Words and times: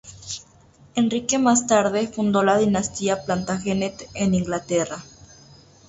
Enrique 0.95 1.37
más 1.37 1.67
tarde 1.67 2.07
fundó 2.07 2.41
la 2.41 2.57
dinastía 2.57 3.23
Plantagenet 3.23 4.09
en 4.15 4.33
Inglaterra. 4.33 4.97